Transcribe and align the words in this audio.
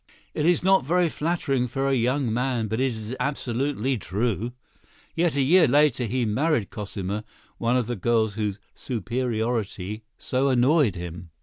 It 0.33 0.47
is 0.47 0.63
not 0.63 0.83
very 0.83 1.09
flattering 1.09 1.67
for 1.67 1.87
a 1.87 1.93
young 1.93 2.33
man, 2.33 2.67
but 2.67 2.81
it 2.81 2.87
is 2.89 3.15
absolutely 3.19 3.99
true." 3.99 4.51
Yet, 5.13 5.35
a 5.35 5.43
year 5.43 5.67
later, 5.67 6.05
he 6.05 6.25
married 6.25 6.71
Cosima, 6.71 7.23
one 7.59 7.77
of 7.77 7.85
the 7.85 7.95
girls 7.95 8.33
whose 8.33 8.59
"superiority" 8.73 10.01
so 10.17 10.49
annoyed 10.49 10.95
him. 10.95 11.29